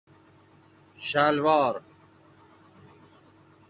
شلوار 1.11 1.81